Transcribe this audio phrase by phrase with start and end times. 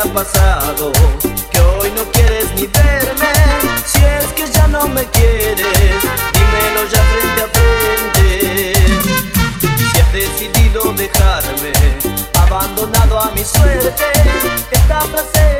[0.00, 0.92] ha pasado
[1.50, 3.32] que hoy no quieres ni verme?
[3.84, 8.72] Si es que ya no me quieres, dímelo ya frente a frente.
[9.92, 11.72] Si has decidido dejarme,
[12.34, 14.06] abandonado a mi suerte,
[14.70, 15.58] esta frase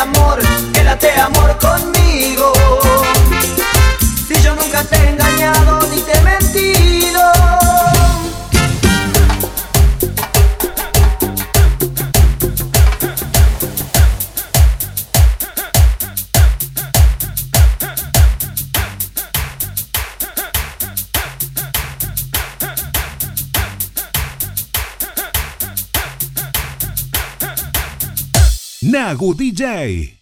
[0.00, 0.38] amor,
[0.72, 1.99] quédate amor conmigo.
[28.82, 30.19] Nagu DJ.